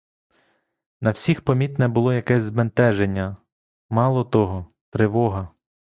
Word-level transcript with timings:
На 1.01 1.11
всіх 1.11 1.41
помітне 1.41 1.87
було 1.87 2.13
якесь 2.13 2.43
збентеження, 2.43 3.35
мало 3.89 4.23
того— 4.23 4.65
тривога. 4.89 5.49